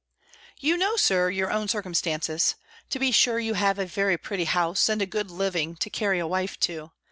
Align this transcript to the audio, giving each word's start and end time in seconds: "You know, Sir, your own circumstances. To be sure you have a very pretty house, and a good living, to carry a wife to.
"You 0.59 0.77
know, 0.77 0.95
Sir, 0.95 1.29
your 1.29 1.51
own 1.51 1.67
circumstances. 1.67 2.55
To 2.89 2.97
be 2.97 3.11
sure 3.11 3.37
you 3.37 3.53
have 3.53 3.77
a 3.77 3.85
very 3.85 4.17
pretty 4.17 4.45
house, 4.45 4.89
and 4.89 4.99
a 4.99 5.05
good 5.05 5.29
living, 5.29 5.75
to 5.75 5.91
carry 5.91 6.17
a 6.17 6.25
wife 6.25 6.59
to. 6.61 6.91